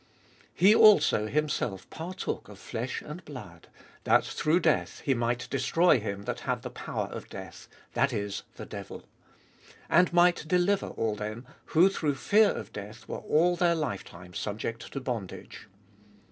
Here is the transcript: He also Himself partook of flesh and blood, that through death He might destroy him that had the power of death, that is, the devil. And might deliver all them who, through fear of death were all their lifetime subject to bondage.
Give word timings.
He 0.55 0.73
also 0.73 1.27
Himself 1.27 1.87
partook 1.91 2.49
of 2.49 2.57
flesh 2.57 3.03
and 3.03 3.23
blood, 3.23 3.67
that 4.03 4.25
through 4.25 4.61
death 4.61 5.01
He 5.01 5.13
might 5.13 5.47
destroy 5.51 5.99
him 5.99 6.23
that 6.23 6.39
had 6.39 6.63
the 6.63 6.71
power 6.71 7.05
of 7.11 7.29
death, 7.29 7.67
that 7.93 8.11
is, 8.11 8.41
the 8.55 8.65
devil. 8.65 9.03
And 9.91 10.11
might 10.11 10.47
deliver 10.47 10.87
all 10.87 11.13
them 11.15 11.45
who, 11.65 11.87
through 11.87 12.15
fear 12.15 12.49
of 12.49 12.73
death 12.73 13.07
were 13.07 13.17
all 13.19 13.55
their 13.55 13.75
lifetime 13.75 14.33
subject 14.33 14.91
to 14.93 14.99
bondage. 14.99 15.67